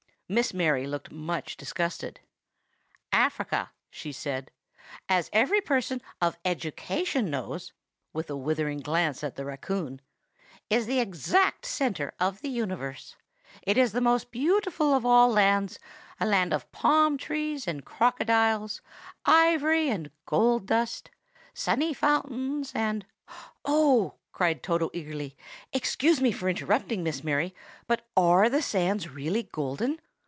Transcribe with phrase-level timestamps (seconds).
[0.33, 2.21] Miss Mary looked much disgusted.
[3.11, 4.49] "Africa," she said,
[5.09, 7.73] "as every person of education knows
[8.13, 9.99] [with a withering glance at the raccoon],
[10.69, 13.17] is the exact centre of the universe.
[13.63, 18.79] It is the most beautiful of all lands,—a land of palm trees and crocodiles,
[19.25, 21.11] ivory and gold dust,
[21.53, 23.05] sunny fountains and—"
[23.65, 25.35] "Oh!" cried Toto eagerly,
[25.73, 27.53] "excuse me for interrupting, Miss Mary;
[27.85, 29.99] but are the sands really golden?